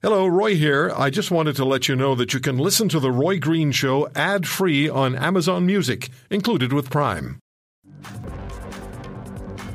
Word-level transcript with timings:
Hello, 0.00 0.28
Roy 0.28 0.54
here. 0.54 0.92
I 0.94 1.10
just 1.10 1.32
wanted 1.32 1.56
to 1.56 1.64
let 1.64 1.88
you 1.88 1.96
know 1.96 2.14
that 2.14 2.32
you 2.32 2.38
can 2.38 2.56
listen 2.56 2.88
to 2.90 3.00
The 3.00 3.10
Roy 3.10 3.40
Green 3.40 3.72
Show 3.72 4.08
ad 4.14 4.46
free 4.46 4.88
on 4.88 5.16
Amazon 5.16 5.66
Music, 5.66 6.10
included 6.30 6.72
with 6.72 6.88
Prime. 6.88 7.40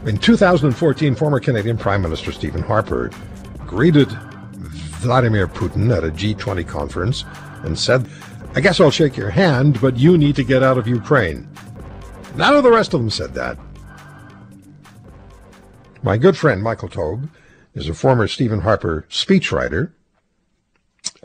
In 0.06 0.18
2014, 0.18 1.16
former 1.16 1.42
Canadian 1.42 1.78
Prime 1.78 2.02
Minister 2.02 2.32
Stephen 2.32 2.62
Harper 2.62 3.12
greeted 3.68 4.08
Vladimir 5.02 5.46
Putin 5.46 5.94
at 5.94 6.06
a 6.06 6.10
G20 6.10 6.66
conference 6.66 7.26
and 7.64 7.78
said, 7.78 8.10
I 8.56 8.62
guess 8.62 8.80
I'll 8.80 8.92
shake 8.92 9.18
your 9.18 9.30
hand, 9.30 9.82
but 9.82 9.98
you 9.98 10.18
need 10.18 10.38
to 10.38 10.46
get 10.46 10.64
out 10.64 10.78
of 10.78 10.88
Ukraine. 10.88 11.50
None 12.38 12.56
of 12.56 12.64
the 12.64 12.72
rest 12.72 12.94
of 12.94 13.02
them 13.02 13.10
said 13.10 13.34
that. 13.34 13.58
My 16.02 16.16
good 16.16 16.38
friend 16.38 16.64
Michael 16.64 16.88
Taube 16.88 17.28
is 17.74 17.90
a 17.90 17.94
former 17.94 18.30
Stephen 18.30 18.62
Harper 18.62 19.06
speechwriter 19.10 19.92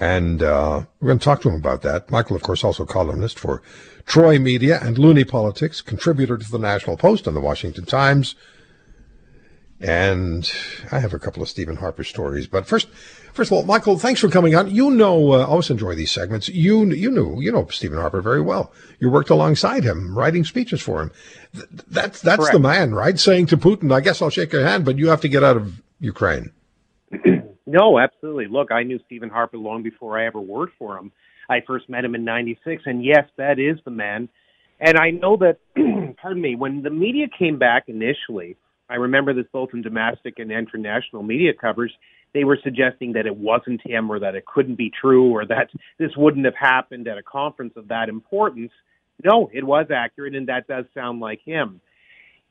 and 0.01 0.43
uh, 0.43 0.85
we're 1.01 1.09
going 1.09 1.19
to 1.19 1.25
talk 1.25 1.43
to 1.43 1.49
him 1.49 1.57
about 1.57 1.83
that. 1.83 2.11
Michael, 2.11 2.37
of 2.37 2.43
course, 2.43 2.63
also 2.63 2.87
columnist 2.87 3.39
for 3.39 3.63
Troy 4.07 4.39
Media 4.39 4.79
and 4.81 4.97
Loonie 4.97 5.29
Politics, 5.29 5.81
contributor 5.81 6.39
to 6.39 6.51
the 6.51 6.59
National 6.59 6.97
Post 6.97 7.27
and 7.27 7.37
the 7.37 7.41
Washington 7.41 7.85
Times. 7.85 8.35
And 9.81 10.51
I 10.91 10.99
have 10.99 11.15
a 11.15 11.19
couple 11.19 11.43
of 11.43 11.49
Stephen 11.49 11.77
Harper 11.77 12.03
stories. 12.03 12.47
But 12.49 12.67
first, 12.67 12.89
first 13.33 13.51
of 13.51 13.57
all, 13.57 13.65
Michael, 13.65 13.99
thanks 13.99 14.21
for 14.21 14.29
coming 14.29 14.55
on. 14.55 14.71
You 14.71 14.91
know, 14.91 15.33
uh, 15.33 15.39
I 15.39 15.45
always 15.45 15.71
enjoy 15.71 15.95
these 15.95 16.11
segments. 16.11 16.49
You, 16.49 16.85
you 16.87 17.11
knew, 17.11 17.41
you 17.41 17.53
know 17.53 17.67
Stephen 17.69 17.99
Harper 17.99 18.21
very 18.21 18.41
well. 18.41 18.73
You 18.99 19.11
worked 19.11 19.31
alongside 19.31 19.85
him, 19.85 20.17
writing 20.19 20.45
speeches 20.45 20.81
for 20.81 21.03
him. 21.03 21.13
Th- 21.55 21.69
that's 21.89 22.21
that's 22.21 22.41
Correct. 22.41 22.53
the 22.55 22.59
man, 22.59 22.93
right? 22.93 23.19
Saying 23.19 23.47
to 23.47 23.57
Putin, 23.57 23.93
"I 23.93 24.01
guess 24.01 24.21
I'll 24.21 24.31
shake 24.31 24.53
your 24.53 24.65
hand, 24.65 24.85
but 24.85 24.99
you 24.99 25.09
have 25.11 25.21
to 25.21 25.29
get 25.29 25.45
out 25.45 25.57
of 25.57 25.81
Ukraine." 26.01 26.51
No, 27.69 27.99
absolutely. 27.99 28.47
Look, 28.49 28.73
I 28.73 28.83
knew 28.83 28.99
Stephen 29.05 29.29
Harper 29.29 29.59
long 29.59 29.83
before 29.83 30.19
I 30.19 30.27
ever 30.27 30.41
worked 30.41 30.73
for 30.79 30.97
him. 30.97 31.13
I 31.51 31.61
first 31.67 31.87
met 31.91 32.03
him 32.03 32.15
in 32.15 32.25
96, 32.25 32.83
and 32.87 33.05
yes, 33.05 33.25
that 33.37 33.59
is 33.59 33.79
the 33.85 33.91
man. 33.91 34.31
And 34.81 34.97
I 34.97 35.11
know 35.11 35.37
that, 35.37 35.59
pardon 36.23 36.41
me, 36.41 36.57
when 36.57 36.83
the 36.83 36.89
media 36.89 37.27
came 37.39 37.59
back 37.59 37.85
initially, 37.89 38.57
I 38.89 38.95
remember 38.95 39.35
this 39.35 39.45
both 39.53 39.71
in 39.75 39.83
domestic 39.83 40.39
and 40.39 40.51
international 40.51 41.23
media 41.23 41.53
coverage, 41.53 41.93
they 42.33 42.45
were 42.45 42.59
suggesting 42.65 43.13
that 43.13 43.27
it 43.27 43.37
wasn't 43.37 43.87
him 43.87 44.11
or 44.11 44.19
that 44.19 44.35
it 44.35 44.47
couldn't 44.47 44.77
be 44.77 44.91
true 44.91 45.31
or 45.31 45.45
that 45.45 45.69
this 45.99 46.13
wouldn't 46.17 46.47
have 46.47 46.57
happened 46.59 47.07
at 47.07 47.19
a 47.19 47.23
conference 47.23 47.75
of 47.77 47.89
that 47.89 48.09
importance. 48.09 48.73
No, 49.23 49.51
it 49.53 49.65
was 49.65 49.89
accurate, 49.95 50.35
and 50.35 50.49
that 50.49 50.69
does 50.69 50.87
sound 50.95 51.21
like 51.21 51.41
him. 51.45 51.83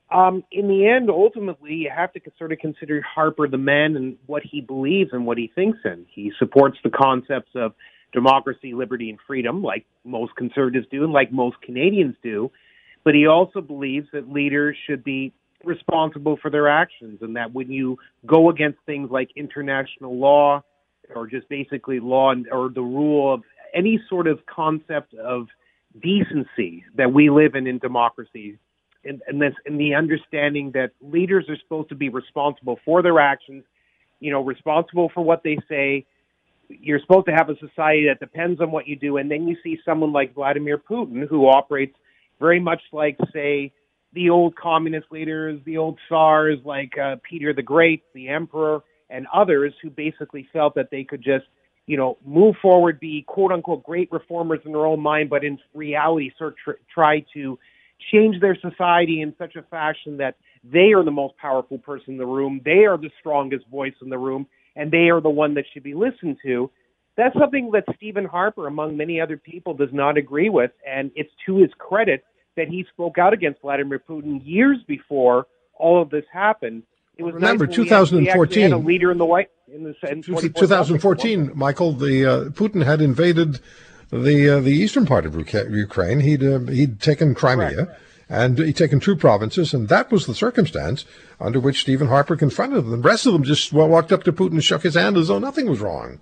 Um, 0.09 0.43
in 0.51 0.67
the 0.67 0.87
end, 0.87 1.09
ultimately, 1.09 1.73
you 1.73 1.91
have 1.93 2.13
to 2.13 2.21
sort 2.37 2.51
of 2.53 2.59
consider 2.59 3.01
Harper 3.01 3.47
the 3.47 3.57
man 3.57 3.95
and 3.95 4.17
what 4.25 4.43
he 4.43 4.61
believes 4.61 5.09
and 5.11 5.25
what 5.25 5.37
he 5.37 5.51
thinks 5.53 5.79
in. 5.83 6.05
He 6.09 6.31
supports 6.39 6.77
the 6.83 6.89
concepts 6.89 7.51
of 7.55 7.73
democracy, 8.13 8.73
liberty, 8.73 9.09
and 9.09 9.19
freedom, 9.27 9.61
like 9.61 9.85
most 10.05 10.35
conservatives 10.37 10.87
do 10.89 11.03
and 11.03 11.11
like 11.11 11.31
most 11.31 11.61
Canadians 11.61 12.15
do. 12.23 12.51
But 13.03 13.15
he 13.15 13.27
also 13.27 13.59
believes 13.59 14.07
that 14.13 14.31
leaders 14.31 14.77
should 14.87 15.03
be 15.03 15.33
responsible 15.63 16.37
for 16.41 16.49
their 16.49 16.69
actions 16.69 17.19
and 17.21 17.35
that 17.35 17.53
when 17.53 17.71
you 17.71 17.97
go 18.25 18.49
against 18.49 18.79
things 18.85 19.09
like 19.11 19.29
international 19.35 20.17
law 20.17 20.63
or 21.15 21.27
just 21.27 21.49
basically 21.49 21.99
law 21.99 22.31
and, 22.31 22.47
or 22.51 22.69
the 22.69 22.81
rule 22.81 23.33
of 23.33 23.43
any 23.73 23.99
sort 24.09 24.27
of 24.27 24.45
concept 24.45 25.13
of 25.15 25.47
decency 26.01 26.85
that 26.95 27.11
we 27.11 27.29
live 27.29 27.55
in 27.55 27.67
in 27.67 27.79
democracy, 27.79 28.57
and, 29.07 29.21
and 29.27 29.41
this 29.41 29.53
and 29.65 29.79
the 29.79 29.95
understanding 29.95 30.71
that 30.73 30.91
leaders 31.01 31.45
are 31.49 31.57
supposed 31.57 31.89
to 31.89 31.95
be 31.95 32.09
responsible 32.09 32.79
for 32.85 33.01
their 33.01 33.19
actions, 33.19 33.63
you 34.19 34.31
know, 34.31 34.41
responsible 34.43 35.09
for 35.13 35.23
what 35.23 35.43
they 35.43 35.57
say. 35.69 36.05
You're 36.69 36.99
supposed 36.99 37.27
to 37.27 37.31
have 37.31 37.49
a 37.49 37.57
society 37.59 38.07
that 38.07 38.19
depends 38.19 38.59
on 38.59 38.71
what 38.71 38.87
you 38.87 38.97
do, 38.97 39.17
and 39.17 39.31
then 39.31 39.47
you 39.47 39.55
see 39.63 39.79
someone 39.85 40.11
like 40.11 40.33
Vladimir 40.35 40.77
Putin 40.77 41.27
who 41.27 41.47
operates 41.47 41.95
very 42.39 42.59
much 42.59 42.81
like, 42.91 43.17
say, 43.33 43.71
the 44.13 44.29
old 44.29 44.55
communist 44.55 45.07
leaders, 45.11 45.59
the 45.65 45.77
old 45.77 45.97
czars 46.09 46.59
like 46.65 46.97
uh, 46.97 47.15
Peter 47.27 47.53
the 47.53 47.61
Great, 47.61 48.03
the 48.13 48.27
Emperor, 48.29 48.81
and 49.09 49.27
others 49.33 49.73
who 49.81 49.89
basically 49.89 50.47
felt 50.51 50.75
that 50.75 50.89
they 50.91 51.03
could 51.03 51.23
just, 51.23 51.45
you 51.85 51.97
know, 51.97 52.17
move 52.25 52.55
forward, 52.61 52.99
be 52.99 53.23
quote 53.27 53.51
unquote 53.51 53.83
great 53.83 54.11
reformers 54.11 54.59
in 54.65 54.71
their 54.71 54.85
own 54.85 54.99
mind, 54.99 55.29
but 55.29 55.43
in 55.43 55.57
reality, 55.73 56.31
sort 56.37 56.53
of 56.53 56.57
tr- 56.57 56.81
try 56.93 57.25
to 57.33 57.57
change 58.11 58.39
their 58.39 58.55
society 58.55 59.21
in 59.21 59.33
such 59.37 59.55
a 59.55 59.63
fashion 59.63 60.17
that 60.17 60.35
they 60.63 60.93
are 60.93 61.03
the 61.03 61.11
most 61.11 61.35
powerful 61.37 61.77
person 61.77 62.13
in 62.13 62.17
the 62.17 62.25
room, 62.25 62.61
they 62.63 62.85
are 62.85 62.97
the 62.97 63.11
strongest 63.19 63.67
voice 63.67 63.93
in 64.01 64.09
the 64.09 64.17
room, 64.17 64.47
and 64.75 64.91
they 64.91 65.09
are 65.09 65.21
the 65.21 65.29
one 65.29 65.53
that 65.55 65.65
should 65.73 65.83
be 65.83 65.93
listened 65.93 66.37
to. 66.43 66.69
That's 67.15 67.37
something 67.37 67.71
that 67.71 67.83
Stephen 67.95 68.25
Harper, 68.25 68.67
among 68.67 68.95
many 68.95 69.19
other 69.19 69.37
people, 69.37 69.73
does 69.73 69.89
not 69.91 70.17
agree 70.17 70.49
with, 70.49 70.71
and 70.87 71.11
it's 71.15 71.31
to 71.47 71.57
his 71.57 71.71
credit 71.77 72.23
that 72.55 72.67
he 72.67 72.85
spoke 72.91 73.17
out 73.17 73.33
against 73.33 73.61
Vladimir 73.61 73.99
Putin 73.99 74.41
years 74.43 74.77
before 74.87 75.47
all 75.73 76.01
of 76.01 76.09
this 76.09 76.25
happened. 76.31 76.83
It 77.17 77.23
was 77.23 77.33
remember 77.33 77.65
nice 77.65 77.75
2014 77.75 78.61
had, 78.61 78.71
a 78.73 78.77
leader 78.77 79.11
in 79.11 79.17
the 79.17 79.25
white 79.25 79.49
in 79.73 79.83
the 79.83 79.95
in 80.11 80.21
2014. 80.21 81.51
Michael, 81.55 81.93
the 81.93 82.25
uh, 82.25 82.49
Putin 82.49 82.85
had 82.85 83.01
invaded 83.01 83.59
the 84.11 84.49
uh, 84.49 84.59
the 84.59 84.71
eastern 84.71 85.05
part 85.05 85.25
of 85.25 85.35
Ukraine. 85.35 86.19
He'd 86.19 86.43
uh, 86.43 86.59
he'd 86.59 86.99
taken 86.99 87.35
Crimea. 87.35 87.85
Right. 87.85 87.97
And 88.29 88.59
he'd 88.59 88.75
taken 88.75 88.99
two 88.99 89.15
provinces, 89.15 89.73
and 89.73 89.87
that 89.87 90.11
was 90.11 90.25
the 90.25 90.35
circumstance 90.35 91.05
under 91.39 91.61
which 91.61 91.79
Stephen 91.79 92.09
Harper 92.09 92.35
confronted 92.35 92.83
them. 92.83 93.01
The 93.01 93.07
rest 93.07 93.25
of 93.25 93.31
them 93.31 93.45
just 93.45 93.71
walked 93.71 94.11
up 94.11 94.23
to 94.23 94.33
Putin 94.33 94.51
and 94.51 94.63
shook 94.63 94.83
his 94.83 94.95
hand 94.95 95.15
as 95.15 95.29
though 95.29 95.39
nothing 95.39 95.69
was 95.69 95.79
wrong. 95.79 96.19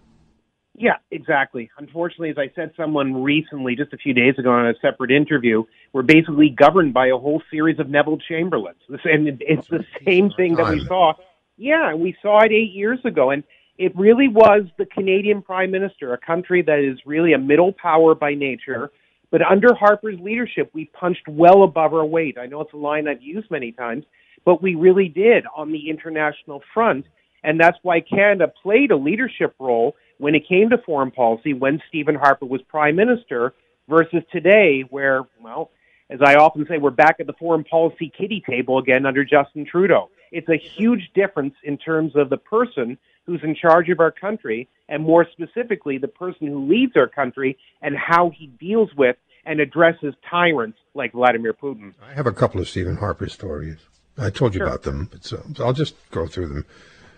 Yeah, 0.78 0.98
exactly. 1.10 1.70
Unfortunately, 1.78 2.30
as 2.30 2.38
I 2.38 2.52
said 2.54 2.72
someone 2.76 3.24
recently, 3.24 3.76
just 3.76 3.94
a 3.94 3.98
few 3.98 4.14
days 4.14 4.38
ago 4.38 4.52
on 4.52 4.68
a 4.68 4.74
separate 4.82 5.10
interview, 5.10 5.64
we're 5.94 6.02
basically 6.02 6.50
governed 6.50 6.94
by 6.94 7.08
a 7.08 7.18
whole 7.18 7.42
series 7.50 7.80
of 7.80 7.90
Neville 7.90 8.20
Chamberlains. 8.28 8.82
And 9.06 9.42
it's 9.42 9.68
the 9.68 9.86
same 10.06 10.32
thing 10.32 10.56
that 10.56 10.70
we 10.70 10.86
saw. 10.86 11.14
Yeah, 11.58 11.94
we 11.94 12.16
saw 12.22 12.44
it 12.44 12.52
eight 12.52 12.74
years 12.74 13.00
ago. 13.06 13.32
And 13.32 13.44
it 13.78 13.96
really 13.96 14.28
was 14.28 14.64
the 14.78 14.86
Canadian 14.86 15.42
Prime 15.42 15.72
Minister, 15.72 16.14
a 16.14 16.18
country 16.18 16.62
that 16.62 16.80
is 16.80 16.98
really 17.06 17.34
a 17.34 17.38
middle 17.38 17.74
power 17.74 18.16
by 18.16 18.34
nature. 18.34 18.92
But 19.32 19.42
under 19.42 19.74
Harper's 19.74 20.20
leadership, 20.20 20.70
we 20.74 20.86
punched 20.86 21.28
well 21.28 21.64
above 21.64 21.94
our 21.94 22.06
weight. 22.06 22.38
I 22.38 22.46
know 22.46 22.62
it's 22.62 22.74
a 22.74 22.78
line 22.78 23.08
I've 23.08 23.22
used 23.22 23.52
many 23.52 23.72
times, 23.72 24.06
but 24.46 24.62
we 24.62 24.76
really 24.76 25.10
did 25.10 25.46
on 25.56 25.72
the 25.72 25.90
international 25.90 26.62
front. 26.74 27.06
And 27.44 27.60
that's 27.60 27.78
why 27.82 28.00
Canada 28.00 28.52
played 28.64 28.92
a 28.92 28.96
leadership 28.96 29.56
role 29.60 29.96
when 30.20 30.36
it 30.36 30.48
came 30.48 30.70
to 30.70 30.78
foreign 30.86 31.12
policy 31.12 31.54
when 31.54 31.82
Stephen 31.90 32.16
Harper 32.16 32.46
was 32.46 32.62
Prime 32.70 32.96
Minister 32.96 33.54
versus 33.90 34.24
today, 34.32 34.84
where, 34.90 35.24
well, 35.42 35.70
as 36.10 36.20
I 36.24 36.36
often 36.36 36.66
say, 36.70 36.78
we're 36.78 36.92
back 36.92 37.18
at 37.20 37.28
the 37.28 37.34
foreign 37.34 37.64
policy 37.64 38.12
kitty 38.16 38.44
table 38.48 38.78
again 38.78 39.06
under 39.06 39.24
Justin 39.24 39.66
Trudeau. 39.66 40.10
It's 40.32 40.50
a 40.50 40.58
huge 40.58 41.10
difference 41.16 41.56
in 41.64 41.78
terms 41.78 42.14
of 42.16 42.30
the 42.30 42.38
person 42.38 42.98
who's 43.26 43.42
in 43.44 43.56
charge 43.56 43.90
of 43.90 44.00
our 44.00 44.12
country, 44.12 44.68
and 44.88 45.04
more 45.04 45.26
specifically, 45.32 45.98
the 45.98 46.08
person 46.08 46.48
who 46.48 46.68
leads 46.70 46.96
our 46.96 47.08
country 47.08 47.58
and 47.82 47.96
how 47.98 48.32
he 48.38 48.48
deals 48.48 48.90
with 48.96 49.16
and 49.46 49.60
addresses 49.60 50.14
tyrants 50.30 50.78
like 50.94 51.14
Vladimir 51.14 51.54
Putin. 51.54 51.94
I 52.04 52.14
have 52.14 52.28
a 52.28 52.32
couple 52.32 52.62
of 52.62 52.70
Stephen 52.70 52.98
Harper 52.98 53.28
stories. 53.30 53.78
I 54.18 54.30
told 54.30 54.54
you 54.54 54.60
sure. 54.60 54.68
about 54.68 54.84
them, 54.84 55.10
but 55.12 55.24
so, 55.24 55.44
I'll 55.60 55.74
just 55.74 55.96
go 56.12 56.28
through 56.28 56.48
them 56.48 56.66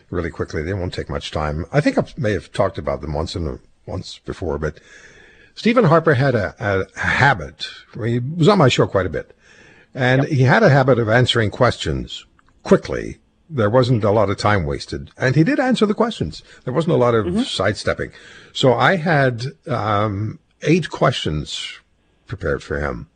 really 0.10 0.30
quickly. 0.30 0.64
They 0.64 0.74
won't 0.74 0.94
take 0.94 1.10
much 1.10 1.32
time. 1.32 1.66
I 1.72 1.82
think 1.82 1.98
I 1.98 2.06
may 2.18 2.32
have 2.32 2.52
talked 2.52 2.78
about 2.78 3.02
them 3.02 3.14
once 3.14 3.36
in 3.36 3.48
a, 3.48 3.60
once 3.86 4.20
before, 4.20 4.58
but 4.58 4.80
Stephen 5.58 5.84
Harper 5.84 6.14
had 6.14 6.36
a, 6.36 6.56
a 6.60 7.00
habit. 7.00 7.68
He 7.94 8.20
was 8.20 8.48
on 8.48 8.58
my 8.58 8.70
show 8.70 8.88
quite 8.88 9.06
a 9.06 9.10
bit, 9.10 9.36
and 9.94 10.22
yep. 10.22 10.32
he 10.32 10.44
had 10.44 10.64
a 10.64 10.70
habit 10.70 11.00
of 11.00 11.10
answering 11.10 11.52
questions 11.52 12.26
quickly 12.64 13.18
there 13.50 13.70
wasn't 13.70 14.04
a 14.04 14.12
lot 14.12 14.30
of 14.30 14.38
time 14.38 14.66
wasted. 14.66 15.12
And 15.18 15.36
he 15.36 15.44
did 15.44 15.60
answer 15.60 15.86
the 15.86 15.94
questions. 15.94 16.44
There 16.66 16.74
wasn't 16.74 16.94
a 16.94 16.98
lot 16.98 17.16
of 17.16 17.26
mm-hmm. 17.26 17.42
sidestepping. 17.44 18.12
So 18.54 18.74
I 18.74 18.98
had 18.98 19.46
um, 19.68 20.40
eight 20.64 20.90
questions 20.90 21.80
prepared 22.26 22.62
for 22.62 22.80
him. 22.80 23.10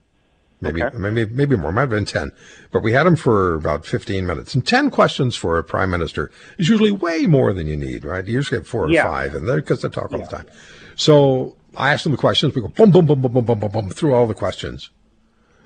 Maybe, 0.62 0.84
okay. 0.84 0.96
maybe, 0.98 1.26
maybe 1.26 1.56
more. 1.56 1.72
Might 1.72 1.82
have 1.82 1.90
been 1.90 2.06
10. 2.06 2.32
But 2.72 2.84
we 2.84 2.94
had 2.94 3.08
him 3.08 3.16
for 3.16 3.56
about 3.56 3.86
15 3.86 4.28
minutes. 4.28 4.54
And 4.54 4.66
10 4.66 4.92
questions 4.92 5.36
for 5.36 5.58
a 5.58 5.64
prime 5.64 5.90
minister 5.90 6.32
is 6.60 6.70
usually 6.70 6.92
way 6.92 7.26
more 7.26 7.52
than 7.52 7.66
you 7.66 7.76
need, 7.76 8.06
right? 8.06 8.26
You 8.26 8.34
usually 8.34 8.60
get 8.60 8.68
four 8.68 8.86
or 8.86 8.90
yeah. 8.90 9.04
five, 9.04 9.34
and 9.34 9.46
because 9.48 9.82
they 9.82 9.90
talk 9.90 10.12
all 10.14 10.20
yeah. 10.20 10.26
the 10.26 10.38
time. 10.38 10.46
So 10.96 11.56
I 11.76 11.94
asked 11.94 12.04
them 12.04 12.12
the 12.12 12.18
questions. 12.18 12.54
We 12.54 12.62
go 12.62 12.68
boom, 12.68 12.92
boom, 12.92 13.06
boom, 13.06 13.22
boom, 13.22 13.32
boom, 13.34 13.46
boom, 13.46 13.60
boom, 13.60 13.72
boom 13.72 13.90
through 13.90 14.14
all 14.14 14.28
the 14.28 14.34
questions. 14.34 14.90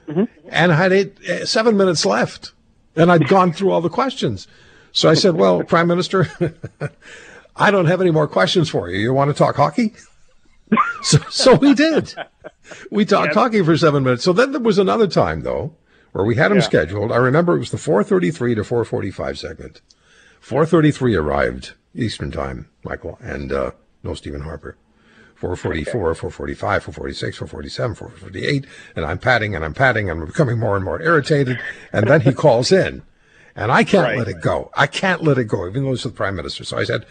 Mm-hmm. 0.08 0.48
And 0.50 0.72
I 0.72 0.76
had 0.76 0.94
eight, 0.94 1.18
eh, 1.28 1.46
seven 1.46 1.78
minutes 1.78 2.06
left, 2.06 2.52
and 2.96 3.12
I'd 3.12 3.28
gone 3.28 3.52
through 3.52 3.72
all 3.72 3.82
the 3.82 3.90
questions. 3.90 4.48
So 4.92 5.10
I 5.10 5.16
said, 5.16 5.36
"Well, 5.36 5.64
Prime 5.68 5.88
Minister, 5.88 6.30
I 7.56 7.72
don't 7.72 7.88
have 7.88 8.02
any 8.02 8.12
more 8.12 8.28
questions 8.28 8.70
for 8.70 8.90
you. 8.90 9.00
You 9.00 9.14
want 9.14 9.30
to 9.30 9.38
talk 9.38 9.56
hockey?" 9.56 9.94
so, 11.02 11.18
so 11.30 11.56
we 11.56 11.74
did. 11.74 12.14
We 12.92 13.06
talked 13.06 13.30
yep. 13.30 13.36
hockey 13.36 13.64
for 13.64 13.78
seven 13.78 14.04
minutes. 14.04 14.24
So 14.24 14.34
then 14.34 14.52
there 14.52 14.62
was 14.62 14.78
another 14.78 15.08
time 15.08 15.42
though 15.42 15.76
where 16.12 16.26
we 16.26 16.36
had 16.36 16.52
him 16.52 16.58
yeah. 16.58 16.64
scheduled. 16.64 17.12
I 17.12 17.18
remember 17.18 17.56
it 17.56 17.60
was 17.60 17.72
the 17.72 17.78
4:33 17.78 18.56
to 18.56 18.62
4:45 18.62 19.38
segment. 19.38 19.82
4:33 20.42 21.20
arrived 21.20 21.74
Eastern 21.96 22.32
time, 22.32 22.70
Michael, 22.84 23.18
and 23.22 23.52
uh, 23.52 23.72
no 24.04 24.14
Stephen 24.14 24.42
Harper. 24.42 24.78
444, 25.36 26.16
445, 26.16 26.84
446, 26.84 27.38
447, 27.38 27.96
448, 27.96 28.66
and 28.96 29.06
I'm 29.06 29.18
patting 29.18 29.56
and 29.56 29.66
I'm 29.66 29.74
patting 29.74 30.10
and 30.10 30.22
I'm 30.22 30.28
becoming 30.28 30.60
more 30.60 30.76
and 30.76 30.86
more 30.86 31.02
irritated. 31.02 31.60
And 31.94 32.08
then 32.08 32.22
he 32.22 32.34
calls 32.46 32.72
in. 32.72 33.04
And 33.56 33.72
I 33.72 33.84
can't 33.86 34.06
Right. 34.08 34.18
let 34.18 34.28
it 34.28 34.42
go. 34.42 34.72
I 34.76 34.88
can't 34.88 35.24
let 35.24 35.38
it 35.38 35.46
go, 35.46 35.68
even 35.68 35.84
though 35.86 35.94
it's 35.94 36.04
the 36.04 36.10
prime 36.10 36.36
minister. 36.36 36.64
So 36.66 36.78
I 36.78 36.84
said, 36.84 37.06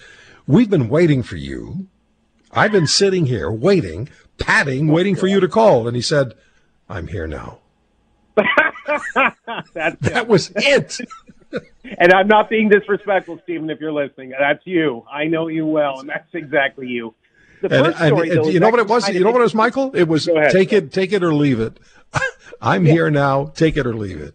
We've 0.47 0.69
been 0.69 0.89
waiting 0.91 1.23
for 1.23 1.37
you. 1.37 1.87
I've 2.53 2.73
been 2.73 2.87
sitting 2.87 3.27
here 3.27 3.51
waiting, 3.51 4.11
patting, 4.39 4.91
oh, 4.91 4.93
waiting 4.93 5.17
for 5.17 5.27
you 5.27 5.41
to 5.41 5.49
call. 5.49 5.87
And 5.89 5.97
he 5.97 6.03
said, 6.03 6.35
I'm 6.89 7.09
here 7.09 7.27
now. 7.27 7.59
That 9.75 10.27
was 10.29 10.53
it. 10.57 11.01
And 11.99 12.13
I'm 12.13 12.27
not 12.27 12.51
being 12.51 12.69
disrespectful, 12.69 13.39
Stephen, 13.45 13.71
if 13.71 13.79
you're 13.81 13.93
listening. 13.93 14.33
That's 14.37 14.67
you. 14.67 15.05
I 15.09 15.27
know 15.27 15.47
you 15.47 15.65
well, 15.65 16.01
and 16.01 16.09
that's 16.09 16.35
exactly 16.35 16.89
you. 16.89 17.15
The 17.65 17.71
first 17.71 17.99
and- 17.99 18.09
story, 18.09 18.29
and 18.29 18.45
though, 18.45 18.49
you 18.49 18.61
know 18.61 18.69
what 18.69 18.79
it 18.79 18.89
was? 18.89 19.09
You 19.09 19.21
know 19.21 19.31
what 19.31 19.41
it 19.41 19.45
was. 19.45 19.55
Michael? 19.55 19.91
It 19.95 20.07
was 20.07 20.29
ahead. 20.29 20.53
take 20.53 20.71
it, 20.71 20.93
take 20.93 21.13
it 21.13 21.25
or 21.25 21.33
leave 21.33 21.61
it. 21.61 21.81
I'm 22.61 22.85
here 22.85 23.11
now. 23.11 23.47
Take 23.47 23.79
it 23.79 23.87
or 23.87 23.95
leave 23.95 24.21
it. 24.21 24.35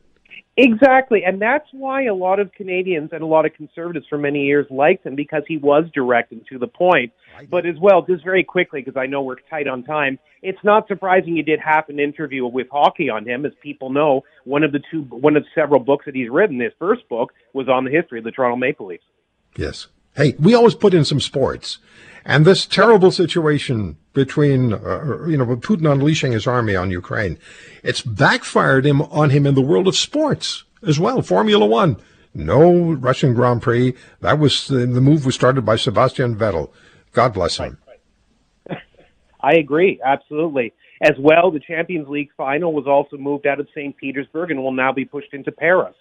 Exactly, 0.57 1.23
and 1.23 1.39
that's 1.39 1.67
why 1.71 2.05
a 2.05 2.13
lot 2.15 2.39
of 2.39 2.51
Canadians 2.51 3.11
and 3.13 3.21
a 3.21 3.25
lot 3.25 3.45
of 3.45 3.53
conservatives 3.53 4.07
for 4.09 4.17
many 4.17 4.45
years 4.45 4.65
liked 4.71 5.05
him 5.05 5.15
because 5.15 5.43
he 5.47 5.57
was 5.57 5.85
direct 5.93 6.31
and 6.31 6.41
to 6.47 6.57
the 6.57 6.67
point. 6.67 7.13
But 7.49 7.67
as 7.67 7.75
well, 7.79 8.01
just 8.01 8.25
very 8.25 8.43
quickly, 8.43 8.81
because 8.81 8.99
I 8.99 9.05
know 9.05 9.21
we're 9.21 9.35
tight 9.49 9.67
on 9.67 9.83
time, 9.83 10.17
it's 10.41 10.57
not 10.63 10.87
surprising 10.87 11.37
you 11.37 11.43
did 11.43 11.59
half 11.59 11.87
an 11.87 11.99
interview 11.99 12.45
with 12.47 12.67
hockey 12.69 13.09
on 13.09 13.25
him. 13.25 13.45
As 13.45 13.53
people 13.61 13.91
know, 13.91 14.23
one 14.43 14.63
of 14.63 14.71
the 14.71 14.81
two, 14.91 15.03
one 15.03 15.37
of 15.37 15.45
several 15.53 15.79
books 15.79 16.05
that 16.05 16.15
he's 16.15 16.29
written, 16.29 16.59
his 16.59 16.73
first 16.79 17.07
book 17.07 17.31
was 17.53 17.69
on 17.69 17.85
the 17.85 17.91
history 17.91 18.17
of 18.17 18.25
the 18.25 18.31
Toronto 18.31 18.57
Maple 18.57 18.87
Leafs. 18.87 19.03
Yes. 19.55 19.87
Hey, 20.15 20.35
we 20.39 20.55
always 20.55 20.75
put 20.75 20.93
in 20.93 21.05
some 21.05 21.21
sports, 21.21 21.77
and 22.25 22.45
this 22.45 22.65
terrible 22.65 23.11
situation 23.11 23.97
between, 24.13 24.73
uh, 24.73 25.25
you 25.25 25.37
know, 25.37 25.45
Putin 25.57 25.91
unleashing 25.91 26.31
his 26.31 26.47
army 26.47 26.75
on 26.75 26.91
Ukraine, 26.91 27.37
it's 27.83 28.01
backfired 28.01 28.85
him 28.85 29.01
on 29.03 29.29
him 29.29 29.45
in 29.45 29.55
the 29.55 29.61
world 29.61 29.87
of 29.87 29.95
sports 29.95 30.63
as 30.85 30.99
well. 30.99 31.21
Formula 31.21 31.65
One, 31.65 31.97
no 32.33 32.93
Russian 32.93 33.33
Grand 33.33 33.61
Prix. 33.61 33.93
That 34.21 34.39
was 34.39 34.67
the, 34.67 34.85
the 34.85 35.01
move 35.01 35.25
was 35.25 35.35
started 35.35 35.65
by 35.65 35.75
Sebastian 35.75 36.35
Vettel. 36.35 36.71
God 37.13 37.33
bless 37.33 37.57
him. 37.57 37.77
I 39.41 39.53
agree, 39.53 39.99
absolutely. 40.03 40.73
As 41.01 41.15
well, 41.17 41.49
the 41.49 41.61
Champions 41.61 42.09
League 42.09 42.29
final 42.35 42.73
was 42.73 42.85
also 42.85 43.17
moved 43.17 43.47
out 43.47 43.59
of 43.59 43.67
St. 43.73 43.95
Petersburg 43.95 44.51
and 44.51 44.61
will 44.61 44.73
now 44.73 44.91
be 44.91 45.05
pushed 45.05 45.33
into 45.33 45.51
Paris. 45.51 45.95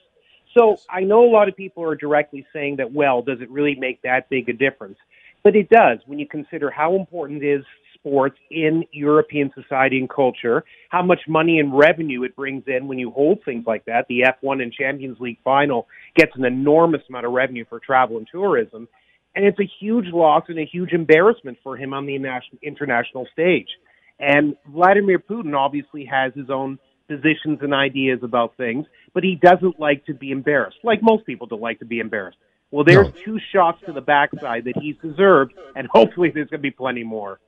So 0.55 0.76
I 0.91 1.00
know 1.00 1.25
a 1.25 1.31
lot 1.31 1.49
of 1.49 1.56
people 1.56 1.85
are 1.85 1.94
directly 1.94 2.47
saying 2.53 2.76
that, 2.76 2.93
well, 2.93 3.23
does 3.23 3.41
it 3.41 3.50
really 3.50 3.76
make 3.76 4.03
that 4.03 4.29
big 4.29 4.49
a 4.49 4.53
difference? 4.53 4.99
But 5.44 5.56
it 5.56 5.69
does 5.70 5.99
when 6.06 6.19
you 6.19 6.26
consider 6.26 6.70
how 6.70 6.94
important 6.96 7.43
is 7.43 7.64
sports 7.94 8.38
in 8.50 8.85
European 8.93 9.50
society 9.55 9.99
and 9.99 10.08
culture, 10.08 10.64
how 10.88 11.02
much 11.02 11.20
money 11.26 11.58
and 11.58 11.76
revenue 11.76 12.23
it 12.23 12.37
brings 12.37 12.64
in 12.67 12.87
when 12.87 12.99
you 12.99 13.11
hold 13.11 13.40
things 13.44 13.64
like 13.67 13.85
that. 13.87 14.06
The 14.08 14.25
F1 14.43 14.62
and 14.62 14.73
Champions 14.73 15.19
League 15.20 15.38
final 15.43 15.88
gets 16.17 16.32
an 16.37 16.44
enormous 16.44 17.02
amount 17.08 17.26
of 17.26 17.32
revenue 17.32 17.64
for 17.69 17.81
travel 17.81 18.17
and 18.19 18.26
tourism. 18.31 18.88
And 19.35 19.44
it's 19.44 19.58
a 19.61 19.70
huge 19.81 20.06
loss 20.06 20.44
and 20.49 20.58
a 20.58 20.64
huge 20.64 20.93
embarrassment 20.93 21.58
for 21.62 21.76
him 21.76 21.93
on 21.93 22.06
the 22.06 22.17
international 22.62 23.26
stage. 23.32 23.69
And 24.19 24.56
Vladimir 24.67 25.19
Putin 25.19 25.56
obviously 25.56 26.05
has 26.06 26.32
his 26.35 26.50
own 26.50 26.79
positions 27.08 27.61
and 27.62 27.73
ideas 27.73 28.20
about 28.23 28.56
things, 28.56 28.87
but 29.14 29.25
he 29.25 29.35
doesn't 29.35 29.79
like 29.81 30.05
to 30.06 30.14
be 30.14 30.31
embarrassed, 30.31 30.79
like 30.82 31.00
most 31.02 31.25
people 31.25 31.46
don't 31.46 31.62
like 31.62 31.79
to 31.79 31.87
be 31.87 32.00
embarrassed. 32.00 32.38
Well, 32.70 32.85
there's 32.85 33.06
No. 33.06 33.12
two 33.25 33.38
shots 33.53 33.82
to 33.87 33.93
the 33.93 34.00
backside 34.00 34.65
that 34.65 34.76
he's 34.76 34.97
deserved, 35.03 35.55
and 35.75 35.87
hopefully 35.88 36.31
there's 36.31 36.49
going 36.50 36.61
to 36.61 36.62
be 36.62 36.70
plenty 36.70 37.03
more. 37.03 37.41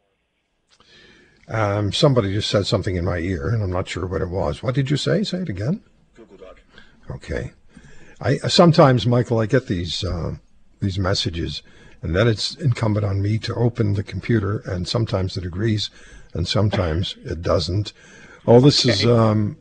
Um, 1.49 1.93
somebody 1.93 2.33
just 2.33 2.49
said 2.49 2.67
something 2.67 2.97
in 2.97 3.05
my 3.05 3.19
ear, 3.19 3.49
and 3.49 3.63
I'm 3.63 3.73
not 3.73 3.89
sure 3.89 4.07
what 4.07 4.23
it 4.23 4.29
was. 4.31 4.63
What 4.63 4.75
did 4.75 4.91
you 4.91 4.97
say? 4.97 5.23
Say 5.25 5.39
it 5.39 5.49
again. 5.49 5.83
Google 6.15 6.37
Doc. 6.37 6.61
Okay. 7.11 7.53
I 8.21 8.37
sometimes, 8.49 9.07
Michael, 9.07 9.41
I 9.41 9.47
get 9.47 9.67
these 9.67 10.05
uh, 10.05 10.37
these 10.81 10.99
messages, 10.99 11.63
and 12.03 12.15
then 12.15 12.29
it's 12.29 12.55
incumbent 12.55 13.05
on 13.05 13.21
me 13.21 13.39
to 13.39 13.55
open 13.55 13.95
the 13.95 14.03
computer, 14.05 14.59
and 14.59 14.87
sometimes 14.87 15.37
it 15.37 15.45
agrees, 15.45 15.91
and 16.35 16.47
sometimes 16.47 17.17
it 17.25 17.43
doesn't. 17.43 17.93
Oh, 18.47 18.61
this 18.61 18.85
is 18.87 19.05
um, 19.05 19.57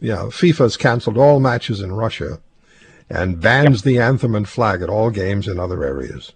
yeah. 0.00 0.28
FIFA's 0.30 0.76
canceled 0.76 1.18
all 1.18 1.40
matches 1.40 1.80
in 1.80 1.92
Russia, 1.92 2.40
and 3.10 3.40
bans 3.40 3.82
the 3.82 3.98
anthem 3.98 4.34
and 4.34 4.48
flag 4.48 4.82
at 4.82 4.88
all 4.90 5.10
games 5.10 5.46
in 5.48 5.58
other 5.60 5.84
areas. 5.84 6.32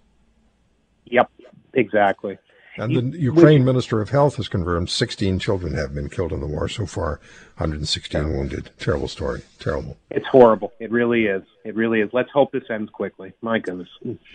Yep, 1.07 1.31
exactly. 1.75 2.39
And 2.77 2.95
the 3.13 3.19
Ukraine 3.19 3.65
Minister 3.65 4.01
of 4.01 4.11
Health 4.11 4.37
has 4.37 4.47
confirmed 4.47 4.89
16 4.89 5.41
children 5.41 5.75
have 5.75 5.93
been 5.93 6.09
killed 6.09 6.33
in 6.33 6.39
the 6.39 6.47
war 6.47 6.69
so 6.69 6.87
far, 6.87 7.19
116 7.57 8.29
wounded. 8.33 8.71
Terrible 8.79 9.09
story. 9.09 9.43
Terrible. 9.59 9.97
It's 10.13 10.27
horrible. 10.29 10.73
It 10.79 10.93
really 10.93 11.27
is. 11.27 11.43
It 11.65 11.75
really 11.75 12.01
is. 12.03 12.11
Let's 12.13 12.31
hope 12.31 12.53
this 12.53 12.71
ends 12.71 12.89
quickly. 12.93 13.33
My 13.41 13.59
goodness. 13.59 13.89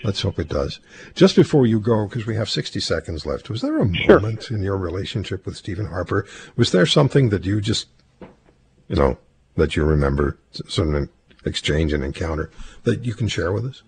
Let's 0.04 0.22
hope 0.24 0.40
it 0.40 0.50
does. 0.50 0.82
Just 1.16 1.38
before 1.38 1.66
you 1.66 1.80
go, 1.80 2.06
because 2.06 2.26
we 2.26 2.36
have 2.36 2.50
60 2.50 2.82
seconds 2.82 3.26
left, 3.26 3.50
was 3.50 3.62
there 3.62 3.82
a 3.82 3.94
Sure. 3.96 4.20
moment 4.20 4.52
in 4.52 4.62
your 4.62 4.78
relationship 4.78 5.46
with 5.46 5.56
Stephen 5.56 5.86
Harper? 5.86 6.26
Was 6.58 6.74
there 6.74 6.86
something 6.86 7.30
that 7.30 7.46
you 7.46 7.62
just, 7.62 7.88
you 8.90 8.98
know, 8.98 9.18
that 9.56 9.78
you 9.78 9.86
remember, 9.86 10.38
s- 10.54 10.62
sort 10.68 10.90
of 10.90 10.96
an 10.96 11.10
exchange 11.46 11.94
and 11.94 12.04
encounter 12.04 12.50
that 12.84 13.06
you 13.06 13.14
can 13.14 13.28
share 13.28 13.52
with 13.52 13.66
us? 13.66 13.84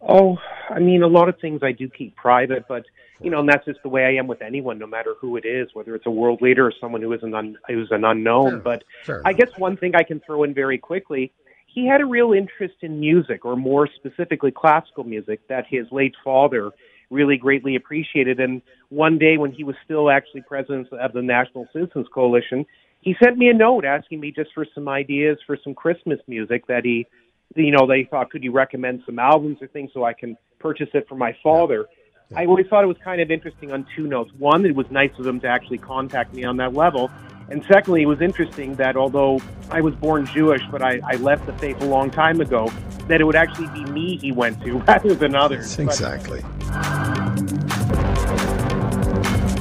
Oh, 0.00 0.38
I 0.68 0.80
mean, 0.80 1.02
a 1.02 1.06
lot 1.06 1.28
of 1.28 1.38
things 1.40 1.60
I 1.62 1.72
do 1.72 1.88
keep 1.88 2.16
private, 2.16 2.66
but 2.68 2.84
you 3.20 3.30
know, 3.30 3.40
and 3.40 3.48
that's 3.48 3.64
just 3.64 3.82
the 3.82 3.88
way 3.88 4.04
I 4.04 4.14
am 4.14 4.26
with 4.26 4.42
anyone, 4.42 4.78
no 4.78 4.86
matter 4.86 5.14
who 5.20 5.36
it 5.36 5.46
is, 5.46 5.68
whether 5.72 5.94
it's 5.94 6.06
a 6.06 6.10
world 6.10 6.42
leader 6.42 6.66
or 6.66 6.72
someone 6.80 7.00
who 7.00 7.12
is 7.12 7.22
an 7.22 7.34
un, 7.34 7.56
who's 7.68 7.90
an 7.90 8.04
unknown. 8.04 8.50
Fair 8.50 8.58
but 8.58 8.84
Fair 9.04 9.22
I 9.24 9.32
guess 9.32 9.48
one 9.56 9.76
thing 9.76 9.94
I 9.94 10.02
can 10.02 10.20
throw 10.20 10.42
in 10.42 10.52
very 10.52 10.78
quickly, 10.78 11.32
he 11.66 11.86
had 11.86 12.00
a 12.00 12.06
real 12.06 12.32
interest 12.32 12.74
in 12.82 13.00
music, 13.00 13.44
or 13.44 13.56
more 13.56 13.88
specifically, 13.94 14.50
classical 14.50 15.04
music, 15.04 15.46
that 15.48 15.66
his 15.68 15.86
late 15.90 16.14
father 16.22 16.70
really 17.10 17.36
greatly 17.36 17.76
appreciated. 17.76 18.40
And 18.40 18.62
one 18.88 19.18
day, 19.18 19.36
when 19.36 19.52
he 19.52 19.64
was 19.64 19.76
still 19.84 20.10
actually 20.10 20.42
president 20.42 20.92
of 20.92 21.12
the 21.12 21.22
National 21.22 21.66
Citizens 21.72 22.06
Coalition, 22.12 22.64
he 23.00 23.14
sent 23.22 23.36
me 23.36 23.48
a 23.48 23.54
note 23.54 23.84
asking 23.84 24.20
me 24.20 24.32
just 24.32 24.50
for 24.54 24.66
some 24.74 24.88
ideas 24.88 25.38
for 25.46 25.58
some 25.62 25.74
Christmas 25.74 26.18
music 26.26 26.66
that 26.68 26.84
he, 26.84 27.06
you 27.54 27.70
know, 27.70 27.86
they 27.86 28.04
thought, 28.04 28.30
could 28.30 28.42
you 28.42 28.52
recommend 28.52 29.02
some 29.04 29.18
albums 29.18 29.58
or 29.60 29.68
things 29.68 29.90
so 29.92 30.04
I 30.04 30.14
can 30.14 30.36
purchase 30.58 30.88
it 30.94 31.06
for 31.08 31.14
my 31.14 31.36
father? 31.42 31.86
I 32.34 32.46
always 32.46 32.66
thought 32.68 32.82
it 32.82 32.88
was 32.88 32.96
kind 33.04 33.20
of 33.20 33.30
interesting 33.30 33.70
on 33.70 33.86
two 33.94 34.06
notes. 34.06 34.32
One, 34.38 34.64
it 34.64 34.74
was 34.74 34.90
nice 34.90 35.10
of 35.18 35.24
them 35.24 35.38
to 35.40 35.46
actually 35.46 35.78
contact 35.78 36.32
me 36.32 36.44
on 36.44 36.56
that 36.56 36.72
level. 36.72 37.10
And 37.50 37.62
secondly, 37.70 38.02
it 38.02 38.06
was 38.06 38.22
interesting 38.22 38.74
that 38.76 38.96
although 38.96 39.40
I 39.70 39.82
was 39.82 39.94
born 39.94 40.24
Jewish, 40.26 40.62
but 40.70 40.80
I, 40.80 41.00
I 41.06 41.16
left 41.16 41.44
the 41.46 41.52
faith 41.52 41.80
a 41.82 41.84
long 41.84 42.10
time 42.10 42.40
ago, 42.40 42.72
that 43.08 43.20
it 43.20 43.24
would 43.24 43.36
actually 43.36 43.68
be 43.68 43.84
me 43.90 44.16
he 44.16 44.32
went 44.32 44.62
to 44.62 44.78
rather 44.88 45.14
than 45.14 45.34
others. 45.34 45.76
But- 45.76 45.84
Exactly. 45.84 46.42